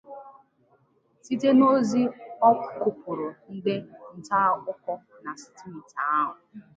site 1.23 1.49
n'ozi 1.57 2.01
ọ 2.47 2.49
kụpụụrụ 2.81 3.27
ndị 3.53 3.75
ntaakụkọ 4.17 4.93
na 5.23 5.31
steeti 5.41 5.97
ahụ. 6.17 6.33